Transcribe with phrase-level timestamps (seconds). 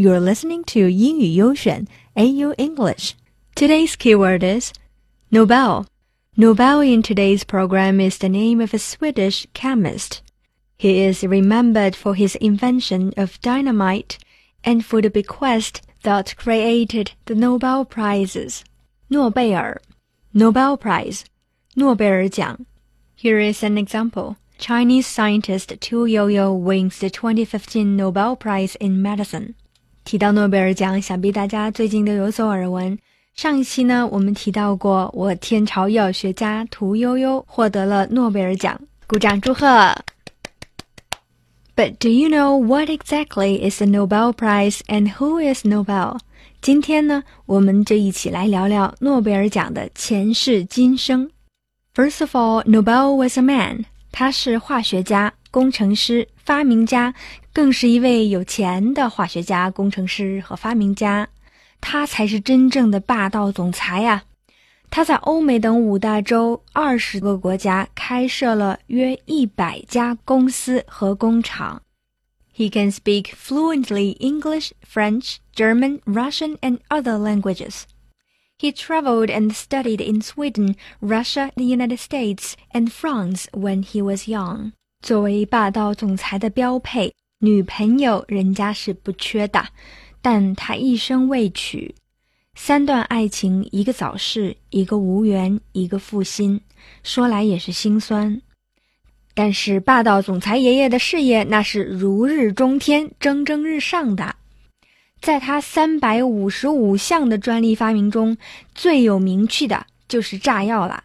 [0.00, 3.12] You're listening to 英语优选 AU English.
[3.54, 4.72] Today's keyword is
[5.30, 5.84] Nobel.
[6.38, 10.22] Nobel in today's program is the name of a Swedish chemist.
[10.78, 14.16] He is remembered for his invention of dynamite
[14.64, 18.62] and for the bequest that created the Nobel Prizes.
[19.08, 19.82] 诺贝尔
[20.32, 21.24] Nobel Prize
[21.74, 22.64] 诺贝尔奖
[23.18, 24.36] Here is an example.
[24.56, 29.56] Chinese scientist Tu Youyou wins the 2015 Nobel Prize in Medicine.
[30.10, 32.98] 提到诺贝尔奖，想必大家最近都有所耳闻。
[33.36, 39.94] 上一期呢，我们提到过，我天朝药学家屠呦呦获得了诺贝尔奖，鼓掌祝贺。
[41.76, 46.18] But do you know what exactly is the Nobel Prize and who is Nobel？
[46.60, 51.30] 今天呢，我们就一起来聊聊诺贝尔奖的前世今生。
[51.94, 53.84] First of all, Nobel was a man.
[54.10, 57.13] 他是化学家、工程师、发明家，
[57.53, 61.29] 更是一位有钱的化学家、工程师和发明家。
[61.79, 64.23] 他才是真正的霸道总裁呀！
[64.89, 71.81] 他在欧美等五大洲二十个国家开设了约一百家公司和工厂。
[72.55, 77.83] He can speak fluently English, French, German, Russian, and other languages.
[78.57, 84.29] He traveled and studied in Sweden, Russia, the United States, and France when he was
[84.29, 84.71] young.
[85.02, 89.66] 作为霸道总裁的标配，女朋友人家是不缺的，
[90.20, 91.94] 但他一生未娶，
[92.54, 96.60] 三段爱情，一个早逝，一个无缘，一个负心，
[97.02, 98.40] 说来也是心酸。
[99.32, 104.36] 但是霸道总裁爷爷的事业那是如日中天、蒸蒸日上的。
[105.22, 108.36] 在他三百五十五项的专利发明中，
[108.74, 111.04] 最有名气的就是炸药了。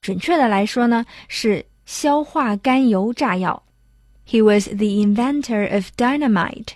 [0.00, 3.63] 准确的来说呢，是硝化甘油炸药。
[4.27, 6.69] He was the inventor of dynamite。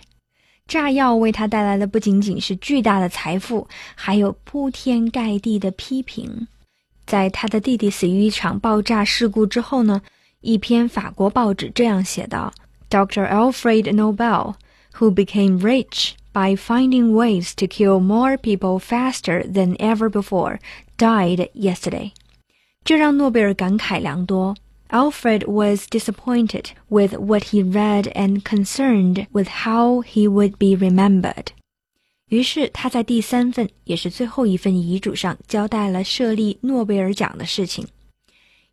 [0.66, 6.48] 炸药为他带来的不仅仅是巨大的财富，还有铺天盖地的批评。
[7.06, 10.02] 在他的弟弟死于一场爆炸事故之后呢，
[10.40, 12.52] 一篇法国报纸这样写道：“
[12.90, 13.28] Dr.
[13.28, 14.54] Alfred Nobel,
[14.98, 20.58] who became rich。” by finding ways to kill more people faster than ever before,
[20.98, 22.12] died yesterday.
[22.84, 24.54] 这让诺贝尔感慨良多。
[24.90, 31.48] Alfred was disappointed with what he read and concerned with how he would be remembered.
[32.28, 37.86] 于是他在第三份也是最后一份遗嘱上交代了设立诺贝尔奖的事情。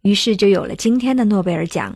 [0.02, 1.96] 于是就有了今天的诺贝尔奖。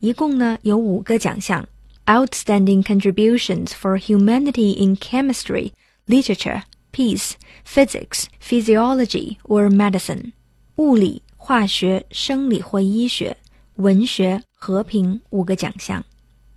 [0.00, 1.66] 一共呢有五个奖项。
[2.06, 5.72] outstanding contributions for humanity in chemistry,
[6.08, 6.62] literature,
[6.92, 10.32] peace, physics, physiology, or medicine.
[10.76, 13.36] 物理、化学、生理或医学、
[13.75, 16.03] 文学、和平五个奖项。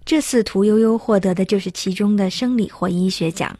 [0.04, 3.58] 这次屠呦呦获得的就是其中的生理或医学奖。